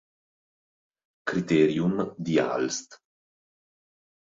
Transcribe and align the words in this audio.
Criterium 1.29 2.15
di 2.17 2.39
Aalst 2.39 2.97